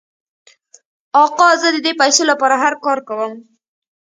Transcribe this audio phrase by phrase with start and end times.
[1.23, 3.33] آقا زه د دې پیسو لپاره هر کار کوم.